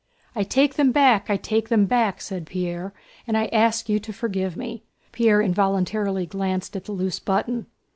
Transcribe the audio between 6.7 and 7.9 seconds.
at the loose button.